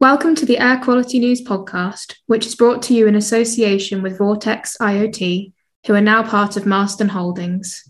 [0.00, 4.18] Welcome to the Air Quality News podcast, which is brought to you in association with
[4.18, 5.52] Vortex IoT,
[5.88, 7.82] who are now part of Marston Holdings.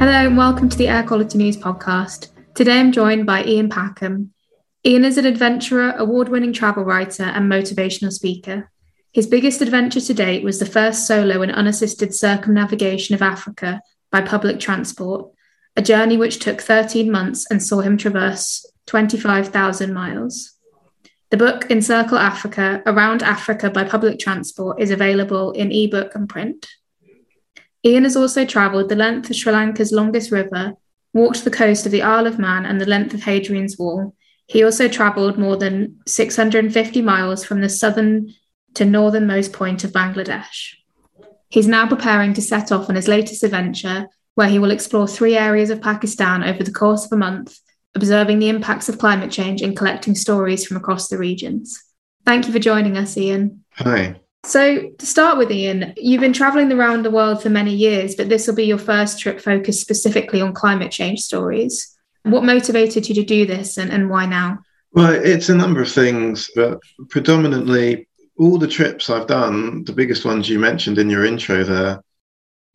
[0.07, 2.29] Hello and welcome to the Air Quality News podcast.
[2.55, 4.31] Today I'm joined by Ian Packham.
[4.85, 8.71] Ian is an adventurer, award winning travel writer, and motivational speaker.
[9.13, 13.81] His biggest adventure to date was the first solo and unassisted circumnavigation of Africa
[14.13, 15.33] by public transport,
[15.75, 20.53] a journey which took 13 months and saw him traverse 25,000 miles.
[21.31, 26.65] The book Encircle Africa, Around Africa by Public Transport, is available in ebook and print.
[27.87, 30.75] Ian has also travelled the length of Sri Lanka's longest river,
[31.15, 34.13] walked the coast of the Isle of Man and the length of Hadrian's Wall.
[34.49, 38.35] He also travelled more than 650 miles from the southern
[38.75, 40.75] to northernmost point of Bangladesh.
[41.49, 45.37] He's now preparing to set off on his latest adventure, where he will explore three
[45.37, 47.57] areas of Pakistan over the course of a month,
[47.95, 51.81] observing the impacts of climate change and collecting stories from across the regions.
[52.25, 53.65] Thank you for joining us, Ian.
[53.75, 54.21] Hi.
[54.47, 58.29] So, to start with, Ian, you've been traveling around the world for many years, but
[58.29, 61.99] this will be your first trip focused specifically on climate change stories.
[62.23, 64.61] What motivated you to do this and, and why now?
[64.93, 66.79] Well, it's a number of things, but
[67.09, 68.07] predominantly
[68.39, 72.01] all the trips I've done, the biggest ones you mentioned in your intro there,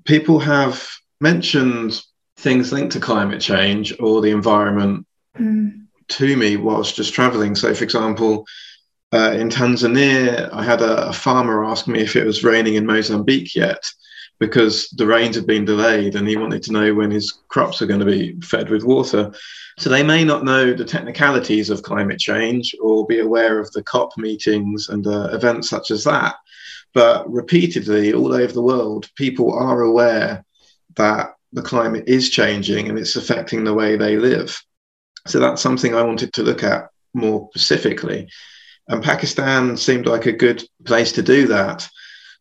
[0.03, 0.85] people have
[1.21, 2.01] mentioned
[2.35, 5.07] things linked to climate change or the environment
[5.39, 5.85] mm.
[6.09, 7.55] to me whilst just traveling.
[7.55, 8.45] So, for example,
[9.13, 12.85] uh, in Tanzania, I had a, a, farmer ask me if it was raining in
[12.85, 13.83] Mozambique yet
[14.39, 17.85] because the rains have been delayed and he wanted to know when his crops are
[17.85, 19.31] going to be fed with water.
[19.77, 23.83] So they may not know the technicalities of climate change or be aware of the
[23.83, 26.35] COP meetings and uh, events such as that.
[26.93, 30.43] But repeatedly, all over the world, people are aware
[30.95, 34.59] that the climate is changing and it's affecting the way they live.
[35.27, 38.27] So that's something I wanted to look at more specifically.
[38.87, 41.87] And Pakistan seemed like a good place to do that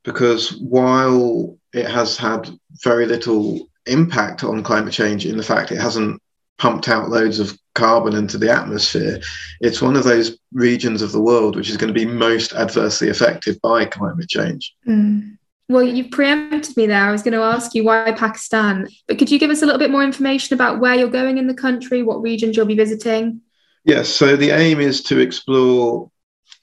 [0.04, 2.48] because while it has had
[2.82, 6.20] very little impact on climate change in the fact it hasn't
[6.58, 9.20] pumped out loads of carbon into the atmosphere,
[9.60, 13.08] it's one of those regions of the world which is going to be most adversely
[13.08, 14.74] affected by climate change.
[14.86, 15.36] Mm.
[15.68, 17.04] Well, you've preempted me there.
[17.04, 19.78] I was going to ask you why Pakistan, but could you give us a little
[19.78, 23.40] bit more information about where you're going in the country, what regions you'll be visiting?
[23.84, 26.10] Yes, so the aim is to explore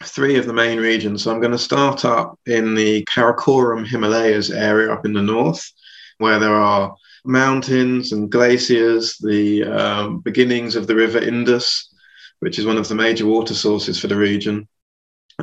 [0.03, 1.23] three of the main regions.
[1.23, 5.71] So I'm going to start up in the Karakoram Himalayas area up in the north,
[6.17, 11.93] where there are mountains and glaciers, the um, beginnings of the River Indus,
[12.39, 14.67] which is one of the major water sources for the region.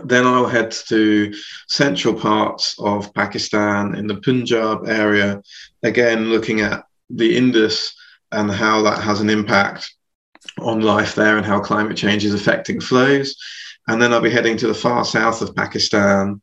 [0.05, 1.33] Then I'll head to
[1.69, 5.41] central parts of Pakistan in the Punjab area,
[5.83, 7.95] again looking at the Indus
[8.33, 9.95] and how that has an impact
[10.59, 13.37] on life there and how climate change is affecting flows.
[13.89, 16.41] And then I'll be heading to the far south of Pakistan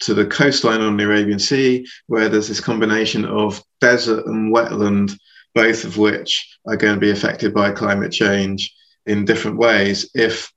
[0.00, 5.18] to the coastline on the Arabian Sea, where there's this combination of desert and wetland,
[5.54, 8.74] both of which are going to be affected by climate change
[9.06, 10.52] in different ways if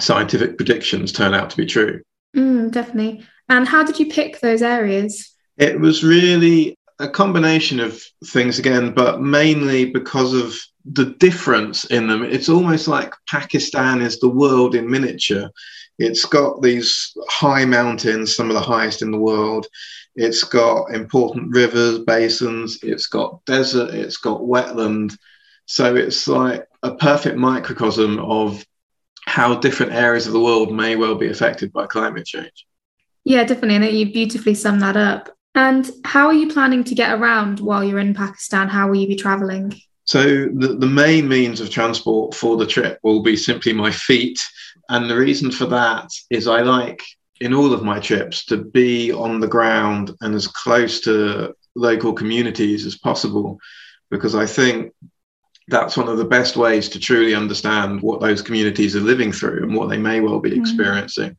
[0.00, 2.00] scientific predictions turn out to be true.
[2.36, 3.24] Mm, definitely.
[3.48, 5.34] And how did you pick those areas?
[5.56, 12.06] It was really a combination of things again, but mainly because of the difference in
[12.06, 12.22] them.
[12.22, 15.50] It's almost like Pakistan is the world in miniature.
[15.98, 19.66] It's got these high mountains, some of the highest in the world.
[20.14, 22.78] It's got important rivers, basins.
[22.82, 23.94] It's got desert.
[23.94, 25.16] It's got wetland.
[25.66, 28.64] So it's like a perfect microcosm of
[29.26, 32.66] how different areas of the world may well be affected by climate change.
[33.24, 33.76] Yeah, definitely.
[33.76, 35.28] And you beautifully sum that up.
[35.54, 38.68] And how are you planning to get around while you're in Pakistan?
[38.68, 39.74] How will you be traveling?
[40.04, 44.40] So, the, the main means of transport for the trip will be simply my feet.
[44.88, 47.02] And the reason for that is I like
[47.40, 52.12] in all of my trips to be on the ground and as close to local
[52.12, 53.58] communities as possible,
[54.10, 54.92] because I think
[55.68, 59.62] that's one of the best ways to truly understand what those communities are living through
[59.62, 60.60] and what they may well be mm.
[60.60, 61.36] experiencing.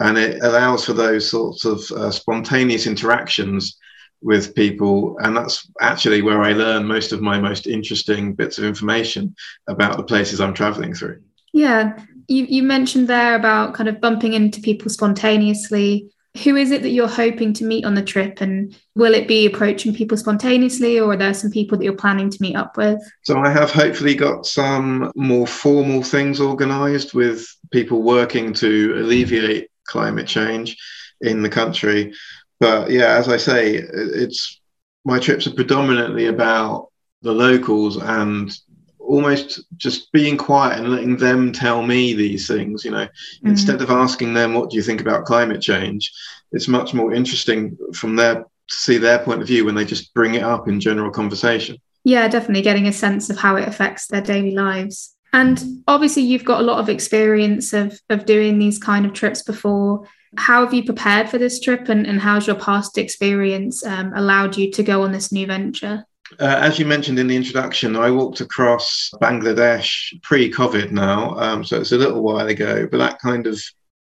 [0.00, 3.78] And it allows for those sorts of uh, spontaneous interactions
[4.22, 5.16] with people.
[5.20, 9.34] And that's actually where I learn most of my most interesting bits of information
[9.66, 11.22] about the places I'm traveling through.
[11.52, 11.98] Yeah.
[12.28, 16.10] You, you mentioned there about kind of bumping into people spontaneously.
[16.44, 18.40] Who is it that you're hoping to meet on the trip?
[18.40, 22.30] And will it be approaching people spontaneously, or are there some people that you're planning
[22.30, 23.00] to meet up with?
[23.22, 29.70] So, I have hopefully got some more formal things organised with people working to alleviate
[29.88, 30.76] climate change
[31.20, 32.12] in the country.
[32.60, 34.60] But yeah, as I say, it's
[35.04, 36.88] my trips are predominantly about
[37.22, 38.56] the locals and
[39.00, 43.48] almost just being quiet and letting them tell me these things you know mm-hmm.
[43.48, 46.12] instead of asking them what do you think about climate change
[46.52, 50.12] it's much more interesting from their to see their point of view when they just
[50.12, 54.08] bring it up in general conversation yeah definitely getting a sense of how it affects
[54.08, 58.78] their daily lives and obviously you've got a lot of experience of of doing these
[58.78, 62.56] kind of trips before how have you prepared for this trip and, and how's your
[62.56, 66.04] past experience um, allowed you to go on this new venture
[66.40, 71.64] uh, as you mentioned in the introduction, I walked across Bangladesh pre COVID now, um,
[71.64, 73.58] so it's a little while ago, but that kind of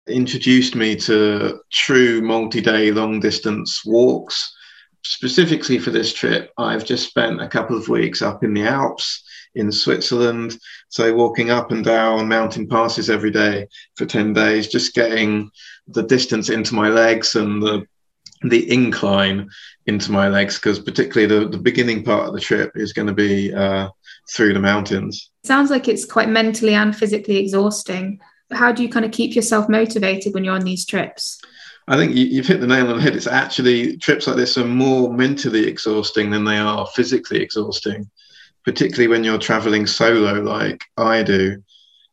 [0.08, 4.54] introduced me to true multi day long distance walks.
[5.04, 9.24] Specifically for this trip, I've just spent a couple of weeks up in the Alps
[9.56, 10.58] in Switzerland.
[10.90, 15.50] So, walking up and down mountain passes every day for 10 days, just getting
[15.88, 17.86] the distance into my legs and the
[18.50, 19.50] the incline
[19.88, 23.14] into my legs because particularly the, the beginning part of the trip is going to
[23.14, 23.88] be uh,
[24.30, 25.32] through the mountains.
[25.44, 28.20] Sounds like it's quite mentally and physically exhausting.
[28.52, 31.42] How do you kind of keep yourself motivated when you're on these trips?
[31.88, 33.16] I think you, have hit the nail on the head.
[33.16, 38.10] It's actually trips like this are more mentally exhausting than they are physically exhausting,
[38.66, 41.64] particularly when you're traveling solo like I do.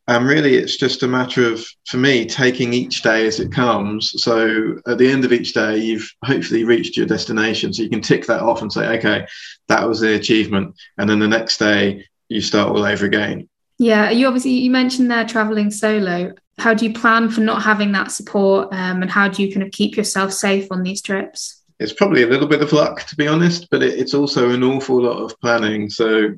[0.07, 4.21] And really, it's just a matter of, for me, taking each day as it comes.
[4.21, 7.73] So at the end of each day, you've hopefully reached your destination.
[7.73, 9.25] So you can tick that off and say, okay,
[9.69, 10.75] that was the achievement.
[10.97, 13.47] And then the next day, you start all over again.
[13.77, 16.33] Yeah, you obviously you mentioned there traveling solo.
[16.59, 19.65] How do you plan for not having that support, um, and how do you kind
[19.65, 21.62] of keep yourself safe on these trips?
[21.83, 24.63] It's probably a little bit of luck, to be honest, but it, it's also an
[24.63, 25.89] awful lot of planning.
[25.89, 26.33] So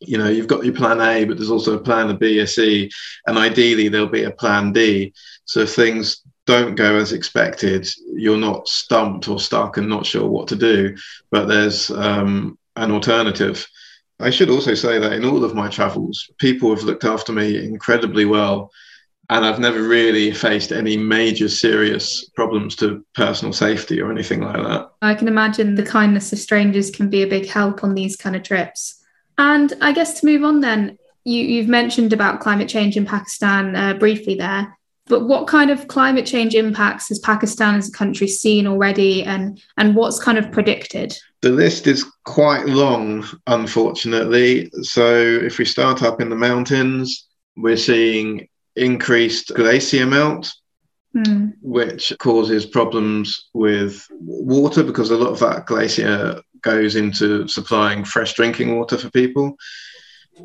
[0.00, 2.90] you know you've got your plan a but there's also a plan b a c
[3.26, 5.12] and ideally there'll be a plan d.
[5.44, 10.26] So if things don't go as expected you're not stumped or stuck and not sure
[10.26, 10.96] what to do
[11.30, 13.68] but there's um, an alternative.
[14.18, 17.62] I should also say that in all of my travels people have looked after me
[17.62, 18.72] incredibly well
[19.30, 24.56] and I've never really faced any major serious problems to personal safety or anything like
[24.56, 24.90] that.
[25.02, 28.34] I can imagine the kindness of strangers can be a big help on these kind
[28.34, 29.00] of trips.
[29.38, 33.76] And I guess to move on then, you, have mentioned about climate change in Pakistan
[33.76, 38.26] uh, briefly there, but what kind of climate change impacts has Pakistan as a country
[38.26, 41.16] seen already and, and what's kind of predicted?
[41.42, 44.70] The list is quite long, unfortunately.
[44.82, 48.48] So if we start up in the mountains, we're seeing
[48.80, 50.52] increased glacier melt,
[51.16, 51.54] Mm.
[51.60, 58.34] which causes problems with water because a lot of that glacier goes into supplying fresh
[58.34, 59.56] drinking water for people.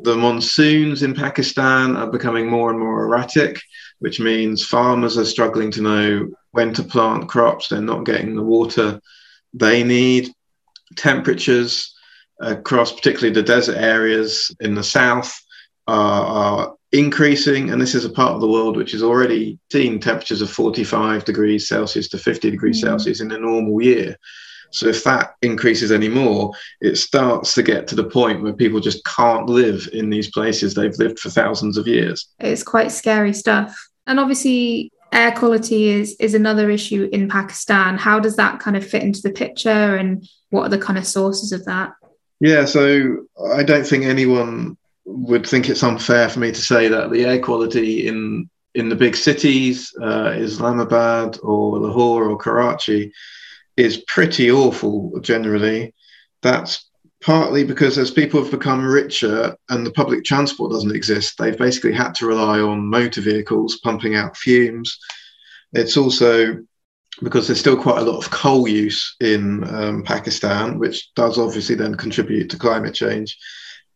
[0.02, 3.62] The monsoons in Pakistan are becoming more and more erratic,
[4.00, 7.68] which means farmers are struggling to know when to plant crops.
[7.68, 9.00] They're not getting the water
[9.54, 10.32] they need.
[10.96, 11.94] Temperatures
[12.40, 15.32] across, particularly the desert areas in the south,
[15.86, 17.70] are, are increasing.
[17.70, 21.24] And this is a part of the world which has already seen temperatures of 45
[21.24, 22.82] degrees Celsius to 50 degrees mm.
[22.82, 24.16] Celsius in a normal year.
[24.72, 29.04] So if that increases anymore, it starts to get to the point where people just
[29.04, 32.28] can't live in these places they've lived for thousands of years.
[32.40, 33.76] It's quite scary stuff.
[34.06, 37.96] And obviously, air quality is is another issue in Pakistan.
[37.96, 41.06] How does that kind of fit into the picture, and what are the kind of
[41.06, 41.92] sources of that?
[42.40, 47.10] Yeah, so I don't think anyone would think it's unfair for me to say that
[47.10, 53.10] the air quality in in the big cities, uh, Islamabad or Lahore or Karachi,
[53.78, 55.94] is pretty awful generally.
[56.42, 56.86] That's
[57.22, 61.92] partly because as people have become richer and the public transport doesn't exist, they've basically
[61.92, 64.98] had to rely on motor vehicles pumping out fumes.
[65.72, 66.58] It's also
[67.22, 71.74] because there's still quite a lot of coal use in um, Pakistan, which does obviously
[71.74, 73.38] then contribute to climate change.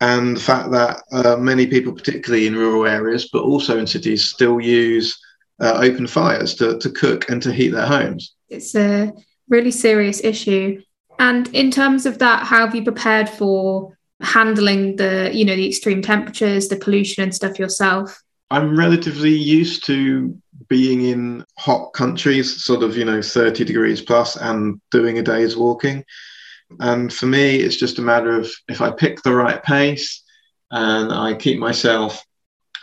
[0.01, 4.25] And the fact that uh, many people, particularly in rural areas, but also in cities,
[4.25, 5.19] still use
[5.61, 8.35] uh, open fires to, to cook and to heat their homes.
[8.49, 9.13] It's a
[9.49, 10.83] really serious issue.
[11.19, 15.69] And in terms of that, how have you prepared for handling the, you know, the
[15.69, 18.23] extreme temperatures, the pollution and stuff yourself?
[18.51, 20.37] I'm relatively used to
[20.69, 25.57] being in hot countries, sort of, you know, 30 degrees plus and doing a day's
[25.57, 26.05] walking.
[26.79, 30.23] And for me, it's just a matter of if I pick the right pace
[30.71, 32.25] and I keep myself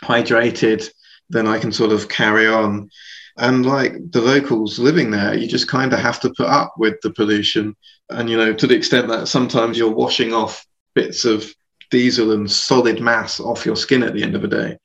[0.02, 0.88] hydrated,
[1.30, 2.90] then I can sort of carry on.
[3.36, 7.00] And like the locals living there, you just kind of have to put up with
[7.02, 7.76] the pollution.
[8.10, 11.52] And, you know, to the extent that sometimes you're washing off bits of
[11.90, 14.78] diesel and solid mass off your skin at the end of the day.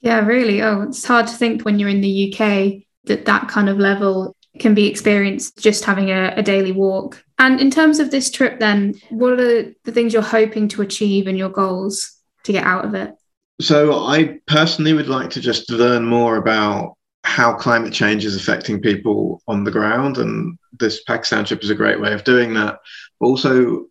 [0.00, 0.62] Yeah, really.
[0.62, 4.36] Oh, it's hard to think when you're in the UK that that kind of level
[4.58, 7.24] can be experienced just having a, a daily walk.
[7.38, 9.36] And in terms of this trip, then, what are
[9.84, 13.14] the things you're hoping to achieve and your goals to get out of it?
[13.60, 18.80] So, I personally would like to just learn more about how climate change is affecting
[18.80, 20.18] people on the ground.
[20.18, 22.78] And this Pakistan trip is a great way of doing that.
[23.20, 23.86] Also,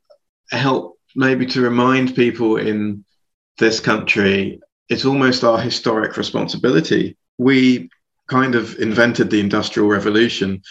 [0.52, 3.04] help maybe to remind people in
[3.58, 7.18] this country it's almost our historic responsibility.
[7.38, 7.90] We
[8.28, 10.62] kind of invented the Industrial Revolution.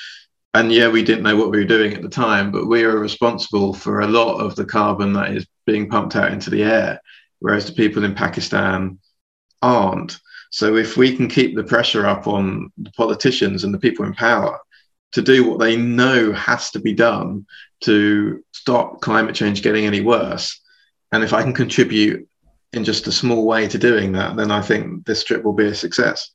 [0.55, 2.99] And yeah, we didn't know what we were doing at the time, but we are
[2.99, 7.01] responsible for a lot of the carbon that is being pumped out into the air,
[7.41, 8.99] whereas the people in Pakistan
[9.61, 10.19] aren't.
[10.51, 14.15] So if we can keep the pressure up on the politicians and the people in
[14.15, 14.59] power
[15.13, 17.47] to do what they know has to be done
[17.81, 20.59] to stop climate change getting any worse,
[21.13, 22.27] and if I can contribute
[22.73, 25.67] in just a small way to doing that, then I think this trip will be
[25.67, 26.31] a success.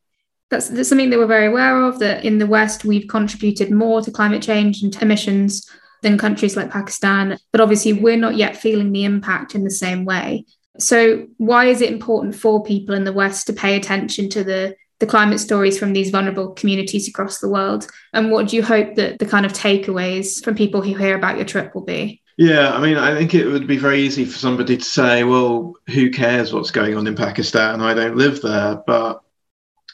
[0.51, 1.99] That's, that's something that we're very aware of.
[1.99, 5.67] That in the West, we've contributed more to climate change and emissions
[6.03, 7.39] than countries like Pakistan.
[7.51, 10.45] But obviously, we're not yet feeling the impact in the same way.
[10.77, 14.75] So, why is it important for people in the West to pay attention to the
[14.99, 17.87] the climate stories from these vulnerable communities across the world?
[18.13, 21.37] And what do you hope that the kind of takeaways from people who hear about
[21.37, 22.21] your trip will be?
[22.37, 25.73] Yeah, I mean, I think it would be very easy for somebody to say, well,
[25.87, 27.81] who cares what's going on in Pakistan?
[27.81, 28.81] I don't live there.
[28.87, 29.20] But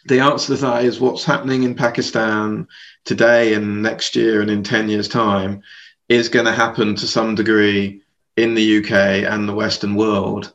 [0.08, 2.68] the answer to that is what's happening in Pakistan
[3.06, 5.62] today and next year and in 10 years' time
[6.08, 8.02] is going to happen to some degree
[8.38, 10.54] in the UK and the Western world.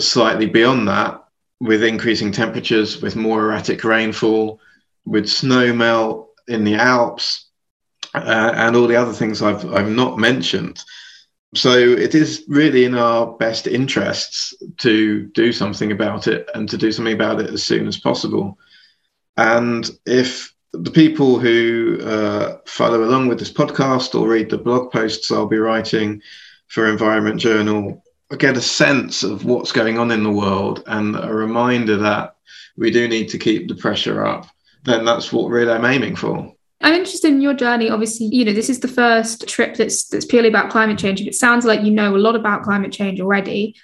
[0.00, 1.24] Slightly beyond that,
[1.60, 4.60] with increasing temperatures, with more erratic rainfall,
[5.04, 7.46] with snow melt in the Alps,
[8.14, 10.82] uh, and all the other things I've, I've not mentioned.
[11.54, 16.76] So it is really in our best interests to do something about it and to
[16.76, 18.58] do something about it as soon as possible.
[19.36, 24.92] And if the people who uh, follow along with this podcast or read the blog
[24.92, 26.20] posts I'll be writing
[26.66, 28.02] for Environment Journal
[28.36, 32.36] get a sense of what's going on in the world and a reminder that
[32.76, 34.46] we do need to keep the pressure up,
[34.84, 36.54] then that's what really I'm aiming for.
[36.80, 37.90] I'm interested in your journey.
[37.90, 41.20] Obviously, you know, this is the first trip that's that's purely about climate change.
[41.20, 43.74] It sounds like you know a lot about climate change already.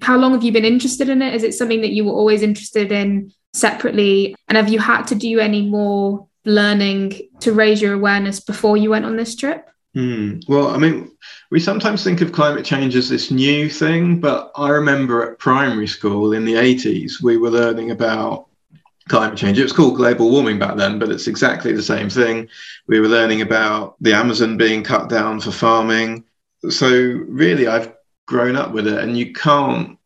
[0.00, 1.34] How long have you been interested in it?
[1.34, 4.34] Is it something that you were always interested in separately?
[4.48, 8.90] And have you had to do any more learning to raise your awareness before you
[8.90, 9.68] went on this trip?
[9.94, 10.40] Hmm.
[10.48, 11.10] Well, I mean,
[11.50, 15.86] we sometimes think of climate change as this new thing, but I remember at primary
[15.86, 18.48] school in the 80s, we were learning about
[19.08, 19.58] climate change.
[19.58, 22.48] It was called global warming back then, but it's exactly the same thing.
[22.86, 26.24] We were learning about the Amazon being cut down for farming.
[26.68, 27.92] So, really, I've
[28.26, 29.98] grown up with it, and you can't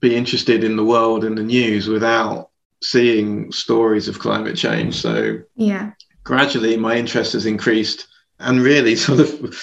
[0.00, 2.50] be interested in the world and the news without
[2.82, 4.96] seeing stories of climate change.
[4.96, 5.92] So, yeah,
[6.24, 9.58] gradually my interest has increased and really sort of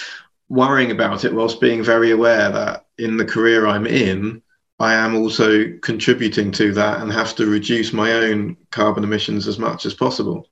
[0.48, 4.42] worrying about it whilst being very aware that in the career I'm in,
[4.80, 9.58] I am also contributing to that and have to reduce my own carbon emissions as
[9.58, 10.48] much as possible.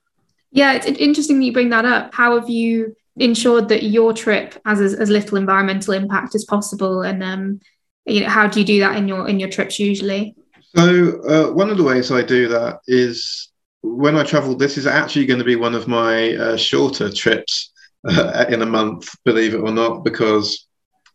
[0.52, 2.14] Yeah, it's interesting that you bring that up.
[2.14, 7.02] How have you ensured that your trip has as, as little environmental impact as possible?
[7.02, 7.60] And um,
[8.04, 10.36] you know, how do you do that in your in your trips usually?
[10.76, 13.50] So uh, one of the ways I do that is
[13.82, 14.54] when I travel.
[14.54, 17.72] This is actually going to be one of my uh, shorter trips
[18.06, 20.67] uh, in a month, believe it or not, because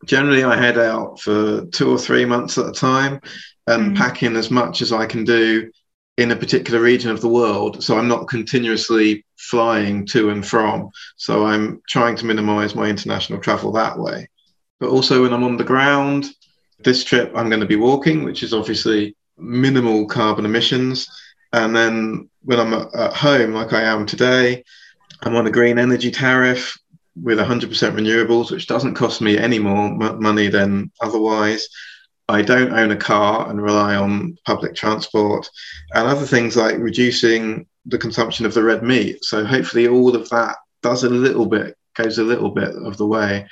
[0.05, 3.19] generally I head out for two or three months at a time
[3.67, 3.98] and mm.
[3.98, 5.72] pack in as much as I can do
[6.17, 7.83] in a particular region of the world.
[7.83, 10.91] So I'm not continuously flying to and from.
[11.17, 14.27] So I'm trying to minimize my international travel that way.
[14.79, 16.25] But also when I'm on the ground,
[16.83, 21.07] this trip I'm going to be walking, which is obviously minimal carbon emissions.
[21.51, 24.63] And then when I'm at home, like I am today,
[25.22, 26.77] I'm on a green energy tariff
[27.15, 31.67] with 100% renewables, which doesn't cost me any more m- money than otherwise.
[32.29, 35.50] I don't own a car and rely on public transport
[35.93, 39.24] and other things like reducing the consumption of the red meat.
[39.24, 43.05] So hopefully, all of that does a little bit, goes a little bit of the
[43.05, 43.48] way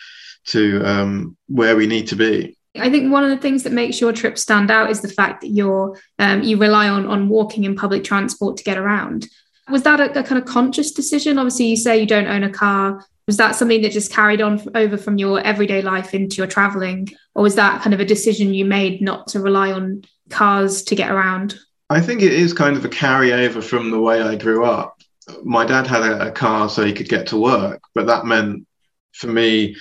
[0.47, 2.57] to um, where we need to be.
[2.79, 5.41] I think one of the things that makes your trip stand out is the fact
[5.41, 9.27] that you're um, you rely on on walking and public transport to get around.
[9.69, 11.37] Was that a, a kind of conscious decision?
[11.37, 14.61] Obviously, you say you don't own a car was that something that just carried on
[14.75, 18.53] over from your everyday life into your traveling or was that kind of a decision
[18.53, 21.57] you made not to rely on cars to get around
[21.89, 25.01] i think it is kind of a carryover from the way i grew up
[25.43, 28.65] my dad had a, a car so he could get to work, but that meant
[29.13, 29.75] for me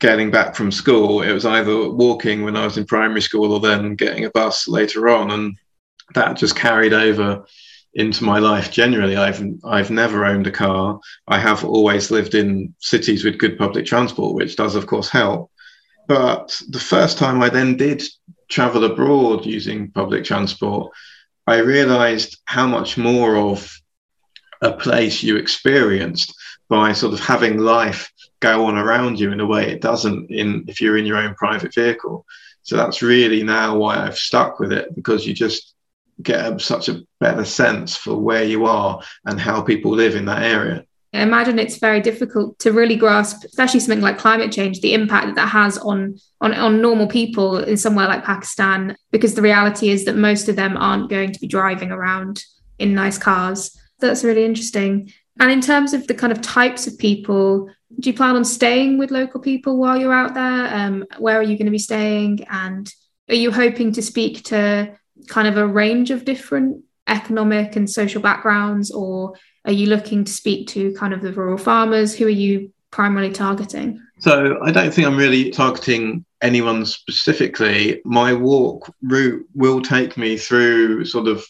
[0.00, 3.60] getting back from school, it was either walking when I was in primary school or
[3.60, 5.30] then getting a bus later on.
[5.30, 5.56] And
[6.14, 7.44] that just carried over
[7.94, 9.16] into my life generally.
[9.16, 11.00] I've I've never owned a car.
[11.28, 15.50] I have always lived in cities with good public transport, which does of course help.
[16.06, 18.02] But the first time I then did
[18.48, 20.92] travel abroad using public transport,
[21.46, 23.72] I realized how much more of
[24.60, 26.34] a place you experienced
[26.68, 28.10] by sort of having life
[28.40, 31.34] go on around you in a way it doesn't in if you're in your own
[31.34, 32.26] private vehicle.
[32.62, 35.73] So that's really now why I've stuck with it because you just
[36.22, 40.24] get a, such a better sense for where you are and how people live in
[40.26, 40.84] that area.
[41.12, 45.26] I imagine it's very difficult to really grasp, especially something like climate change, the impact
[45.26, 49.90] that that has on, on, on normal people in somewhere like Pakistan, because the reality
[49.90, 52.42] is that most of them aren't going to be driving around
[52.80, 53.78] in nice cars.
[54.00, 55.12] That's really interesting.
[55.38, 58.98] And in terms of the kind of types of people, do you plan on staying
[58.98, 60.74] with local people while you're out there?
[60.74, 62.44] Um, where are you going to be staying?
[62.50, 62.92] And
[63.28, 64.96] are you hoping to speak to
[65.28, 70.32] kind of a range of different economic and social backgrounds, or are you looking to
[70.32, 72.14] speak to kind of the rural farmers?
[72.14, 74.00] Who are you primarily targeting?
[74.20, 78.00] So I don't think I'm really targeting anyone specifically.
[78.04, 81.44] My walk route will take me through sort of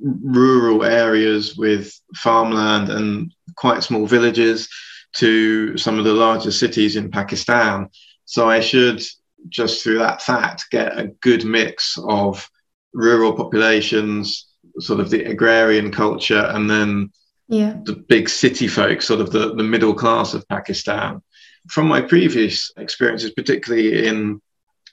[0.00, 4.68] rural areas with farmland and quite small villages
[5.16, 7.88] to some of the larger cities in Pakistan.
[8.24, 9.02] So I should
[9.48, 12.48] just through that fact get a good mix of
[12.94, 14.46] rural populations,
[14.78, 17.10] sort of the agrarian culture, and then
[17.48, 17.76] yeah.
[17.84, 21.20] the big city folk, sort of the, the middle class of Pakistan.
[21.68, 24.40] From my previous experiences, particularly in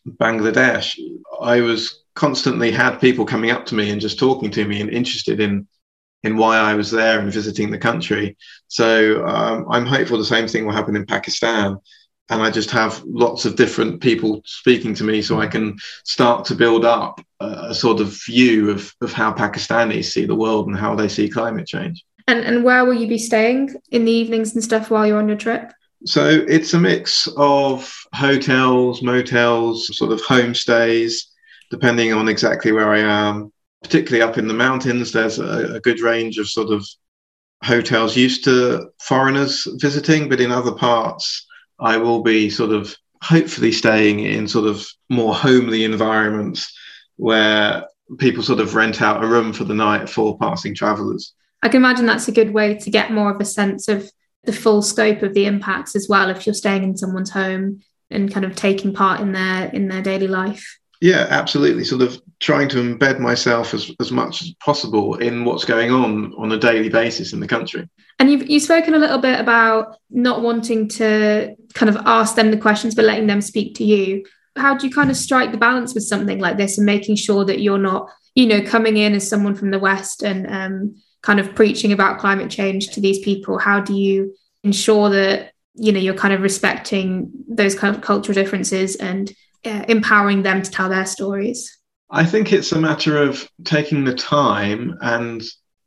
[0.07, 0.99] Bangladesh,
[1.41, 4.89] I was constantly had people coming up to me and just talking to me and
[4.89, 5.67] interested in
[6.23, 8.37] in why I was there and visiting the country.
[8.67, 11.77] So um, I'm hopeful the same thing will happen in Pakistan
[12.31, 16.45] and I just have lots of different people speaking to me, so I can start
[16.45, 20.67] to build up a, a sort of view of, of how Pakistanis see the world
[20.67, 22.03] and how they see climate change.
[22.27, 25.27] And and where will you be staying in the evenings and stuff while you're on
[25.27, 25.73] your trip?
[26.05, 31.13] So it's a mix of hotels, motels, sort of homestays,
[31.69, 33.51] depending on exactly where I am.
[33.83, 36.87] Particularly up in the mountains, there's a, a good range of sort of
[37.63, 41.45] hotels used to foreigners visiting, but in other parts,
[41.81, 46.77] I will be sort of hopefully staying in sort of more homely environments
[47.17, 47.85] where
[48.17, 51.33] people sort of rent out a room for the night for passing travelers.
[51.63, 54.09] I can imagine that's a good way to get more of a sense of
[54.43, 58.33] the full scope of the impacts as well if you're staying in someone's home and
[58.33, 60.79] kind of taking part in their in their daily life.
[61.01, 61.83] Yeah, absolutely.
[61.83, 66.33] Sort of trying to embed myself as, as much as possible in what's going on
[66.37, 67.89] on a daily basis in the country.
[68.19, 72.51] And you've, you've spoken a little bit about not wanting to kind of ask them
[72.51, 74.23] the questions, but letting them speak to you.
[74.55, 77.45] How do you kind of strike the balance with something like this and making sure
[77.45, 81.39] that you're not, you know, coming in as someone from the West and um, kind
[81.39, 83.57] of preaching about climate change to these people?
[83.57, 88.35] How do you ensure that, you know, you're kind of respecting those kind of cultural
[88.35, 89.33] differences and
[89.65, 91.77] uh, empowering them to tell their stories?
[92.09, 95.41] I think it's a matter of taking the time and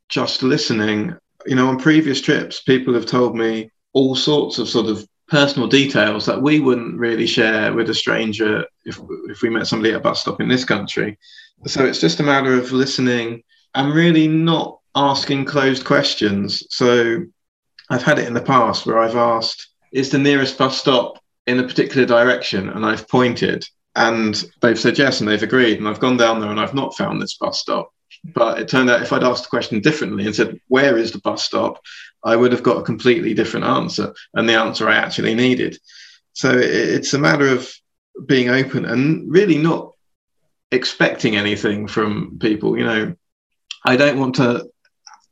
[0.09, 4.87] just listening you know, on previous trips, people have told me all sorts of sort
[4.87, 9.67] of personal details that we wouldn't really share with a stranger if, if we met
[9.67, 11.17] somebody at a bus stop in this country.
[11.65, 16.63] So it's just a matter of listening and really not asking closed questions.
[16.69, 17.23] So
[17.89, 21.59] I've had it in the past where I've asked, is the nearest bus stop in
[21.59, 22.69] a particular direction?
[22.69, 25.77] And I've pointed and they've said yes and they've agreed.
[25.77, 27.91] And I've gone down there and I've not found this bus stop.
[28.33, 31.19] But it turned out if I'd asked the question differently and said, Where is the
[31.19, 31.81] bus stop?
[32.23, 35.77] I would have got a completely different answer and the answer I actually needed.
[36.33, 37.71] So it's a matter of
[38.25, 39.91] being open and really not
[40.71, 42.77] expecting anything from people.
[42.77, 43.15] You know,
[43.85, 44.67] I don't want to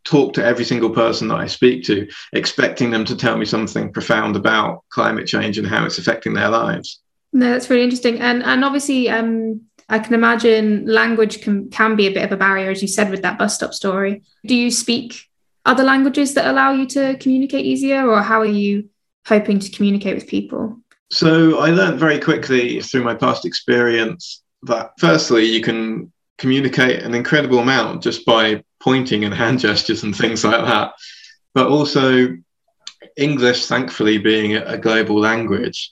[0.03, 3.91] talk to every single person that I speak to, expecting them to tell me something
[3.91, 6.99] profound about climate change and how it's affecting their lives.
[7.31, 8.19] No, that's really interesting.
[8.19, 12.37] And and obviously, um, I can imagine language can, can be a bit of a
[12.37, 14.23] barrier, as you said, with that bus stop story.
[14.45, 15.29] Do you speak
[15.65, 18.89] other languages that allow you to communicate easier, or how are you
[19.25, 20.79] hoping to communicate with people?
[21.11, 27.13] So I learned very quickly through my past experience that firstly, you can communicate an
[27.13, 30.93] incredible amount just by pointing and hand gestures and things like that.
[31.53, 32.35] But also,
[33.15, 35.91] English, thankfully, being a global language,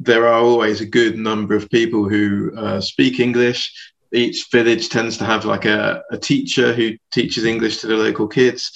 [0.00, 3.72] there are always a good number of people who uh, speak English.
[4.12, 8.26] Each village tends to have like a, a teacher who teaches English to the local
[8.26, 8.70] kids.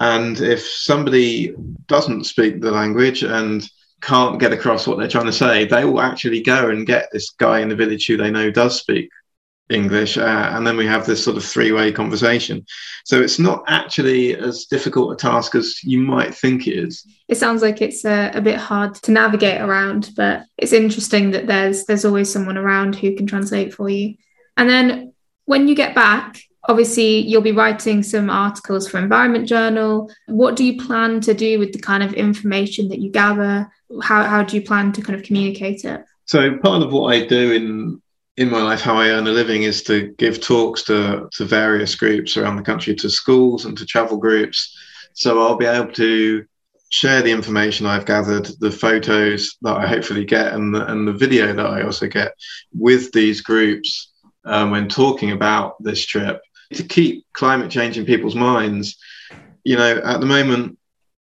[0.00, 1.54] And if somebody
[1.86, 3.66] doesn't speak the language and
[4.02, 7.30] can't get across what they're trying to say, they will actually go and get this
[7.30, 9.08] guy in the village who they know does speak
[9.68, 12.64] English, uh, and then we have this sort of three way conversation.
[13.04, 17.04] So it's not actually as difficult a task as you might think it is.
[17.28, 21.48] It sounds like it's a, a, bit hard to navigate around, but it's interesting that
[21.48, 24.14] there's there's always someone around who can translate for you.
[24.56, 25.12] And then
[25.46, 30.10] when you get back, obviously you'll be writing some articles for Environment Journal.
[30.26, 33.68] What do you plan to do with the kind of information that you gather?
[34.02, 36.04] How how do you plan to kind of communicate it?
[36.26, 38.02] So part of what I do in
[38.36, 41.94] in my life, how I earn a living is to give talks to, to various
[41.94, 44.76] groups around the country, to schools and to travel groups.
[45.14, 46.44] So I'll be able to
[46.90, 51.12] share the information I've gathered, the photos that I hopefully get, and the, and the
[51.12, 52.32] video that I also get
[52.74, 54.12] with these groups
[54.44, 56.40] um, when talking about this trip
[56.74, 58.98] to keep climate change in people's minds.
[59.64, 60.78] You know, at the moment,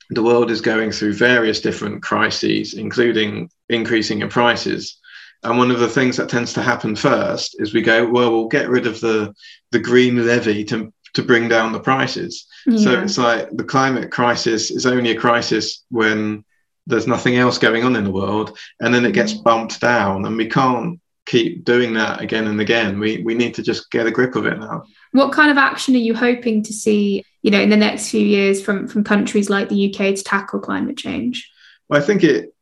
[0.09, 4.99] the world is going through various different crises, including increasing in prices.
[5.43, 8.47] And one of the things that tends to happen first is we go, well, we'll
[8.47, 9.33] get rid of the
[9.71, 12.47] the green levy to to bring down the prices.
[12.65, 12.77] Yeah.
[12.77, 16.43] So it's like the climate crisis is only a crisis when
[16.87, 19.43] there's nothing else going on in the world, and then it gets mm.
[19.43, 22.99] bumped down, and we can't keep doing that again and again.
[22.99, 24.83] We we need to just get a grip of it now.
[25.11, 28.25] What kind of action are you hoping to see, you know, in the next few
[28.25, 31.49] years from from countries like the UK to tackle climate change?
[31.89, 32.52] Well, I think it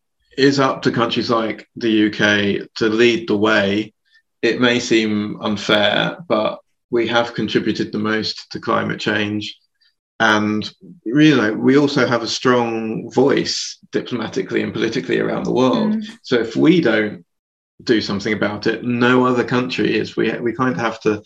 [0.42, 3.94] is up to countries like the UK to lead the way.
[4.42, 9.56] It may seem unfair, but we have contributed the most to climate change.
[10.20, 10.68] And
[11.06, 15.94] you know, we also have a strong voice diplomatically and politically around the world.
[15.94, 16.06] Mm.
[16.24, 17.24] So if we don't
[17.84, 20.16] do something about it, no other country is.
[20.16, 21.22] We we kind of have to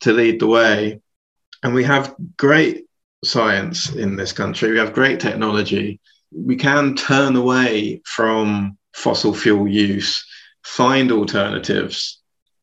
[0.00, 1.00] to lead the way.
[1.64, 2.84] And we have great
[3.24, 4.70] science in this country.
[4.70, 6.00] We have great technology
[6.34, 10.24] we can turn away from fossil fuel use,
[10.64, 12.20] find alternatives,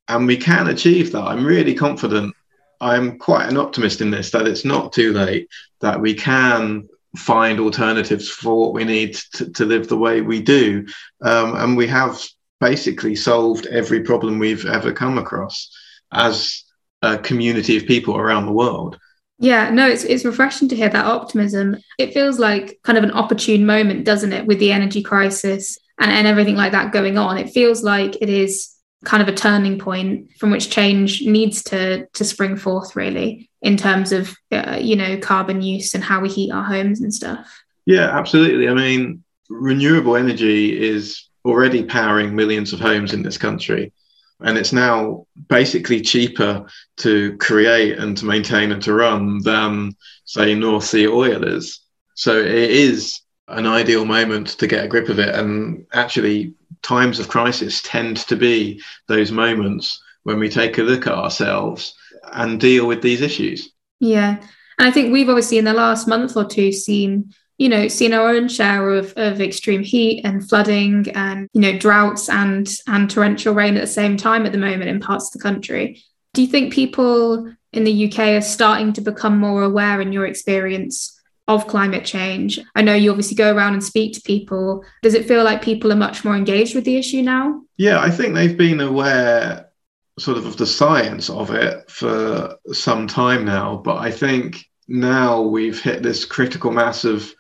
[0.08, 1.24] and we can achieve that.
[1.24, 2.34] I'm really confident.
[2.82, 5.50] I'm quite an optimist in this that it's not too late,
[5.82, 10.42] that we can find alternatives for what we need to, to live the way we
[10.42, 10.86] do.
[11.22, 12.24] Um, and we have
[12.60, 15.76] basically solved every problem we've ever come across
[16.12, 16.64] as
[17.02, 19.00] a community of people around the world.
[19.40, 21.78] Yeah, no, it's it's refreshing to hear that optimism.
[21.98, 26.12] It feels like kind of an opportune moment, doesn't it, with the energy crisis and,
[26.12, 27.38] and everything like that going on.
[27.38, 28.76] It feels like it is
[29.06, 33.78] kind of a turning point from which change needs to to spring forth really in
[33.78, 37.64] terms of uh, you know carbon use and how we heat our homes and stuff.
[37.86, 38.68] Yeah, absolutely.
[38.68, 43.94] I mean, renewable energy is already powering millions of homes in this country
[44.42, 46.66] and it's now basically cheaper
[46.98, 51.82] to create and to maintain and to run than say North Sea oil is.
[52.16, 55.36] So it is an ideal moment to get a grip of it.
[55.36, 61.08] And actually, times of crisis tend to be those moments when we take a look
[61.08, 61.96] at ourselves
[62.32, 63.72] and deal with these issues.
[64.00, 64.38] Yeah.
[64.78, 68.14] And I think we've obviously in the last month or two seen you know, seen
[68.14, 73.12] our own share of, of extreme heat and flooding and, you know, droughts and, and
[73.12, 76.02] torrential rain at the same time at the moment in parts of the country.
[76.34, 80.26] Do you think people in the UK are starting to become more aware in your
[80.26, 81.20] experience
[81.50, 82.62] of climate change?
[82.76, 84.86] I know you obviously go around and speak to people.
[85.04, 87.62] Does it feel like people are much more engaged with the issue now?
[87.76, 89.70] Yeah, I think they've been aware
[90.18, 95.42] sort of of the science of it for some time now, but I think now
[95.42, 97.34] we've hit this critical mass of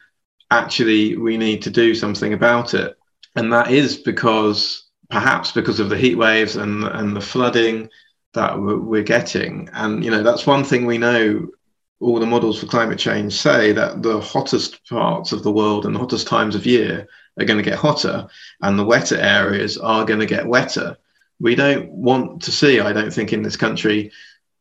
[0.51, 2.97] actually we need to do something about it.
[3.35, 7.89] And that is because perhaps because of the heat waves and, and the flooding
[8.33, 9.69] that we're getting.
[9.73, 11.47] And, you know, that's one thing we know
[11.99, 15.95] all the models for climate change say that the hottest parts of the world and
[15.95, 17.07] the hottest times of year
[17.39, 18.27] are going to get hotter
[18.61, 20.97] and the wetter areas are going to get wetter.
[21.39, 24.11] We don't want to see, I don't think, in this country,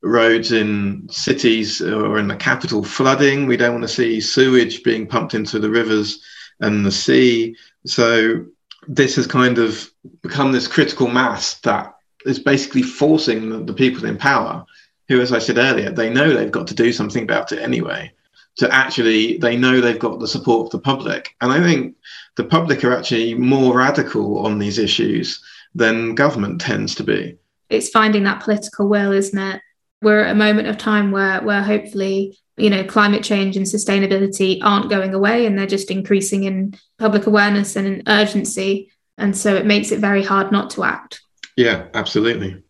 [0.02, 3.46] roads in cities or in the capital flooding.
[3.46, 6.22] We don't want to see sewage being pumped into the rivers
[6.60, 7.56] and the sea.
[7.86, 8.46] So
[8.86, 9.90] this has kind of
[10.22, 11.94] become this critical mass that
[12.26, 14.64] is basically forcing the, the people in power,
[15.08, 18.12] who, as I said earlier, they know they've got to do something about it anyway.
[18.56, 21.36] To actually, they know they've got the support of the public.
[21.40, 21.94] And I think
[22.36, 25.42] the public are actually more radical on these issues
[25.74, 27.36] than government tends to be.
[27.70, 29.60] It's finding that political will, isn't it?
[30.02, 34.58] We're at a moment of time where where hopefully you know climate change and sustainability
[34.62, 39.54] aren't going away and they're just increasing in public awareness and in urgency and so
[39.54, 41.20] it makes it very hard not to act
[41.56, 42.62] yeah absolutely